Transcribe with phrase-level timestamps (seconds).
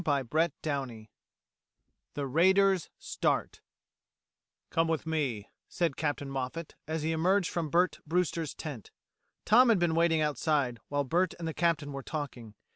[0.03, 1.05] CHAPTER TWO
[2.15, 3.61] THE RAIDERS START
[4.71, 8.89] "Come with me," said Captain Moffat, as he emerged from Bert Brewster's tent.
[9.45, 12.55] Tom had been waiting outside, while Bert and the Captain were talking.